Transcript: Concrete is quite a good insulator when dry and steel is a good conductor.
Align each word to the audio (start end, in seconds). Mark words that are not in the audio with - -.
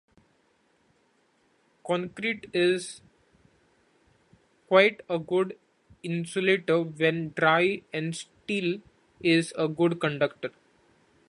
Concrete 1.85 2.49
is 2.55 3.01
quite 4.67 5.01
a 5.07 5.19
good 5.19 5.55
insulator 6.01 6.81
when 6.81 7.33
dry 7.35 7.83
and 7.93 8.15
steel 8.15 8.81
is 9.19 9.53
a 9.55 9.67
good 9.67 9.99
conductor. 10.01 10.49